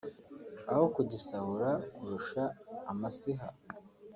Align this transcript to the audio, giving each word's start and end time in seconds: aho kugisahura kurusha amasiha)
aho 0.71 0.83
kugisahura 0.95 1.69
kurusha 1.95 2.43
amasiha) 2.91 3.47